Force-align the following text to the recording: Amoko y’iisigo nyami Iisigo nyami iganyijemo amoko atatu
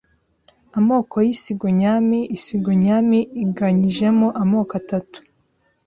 Amoko 0.79 1.15
y’iisigo 1.25 1.67
nyami 1.79 2.19
Iisigo 2.33 2.71
nyami 2.83 3.19
iganyijemo 3.43 4.27
amoko 4.41 4.73
atatu 4.81 5.19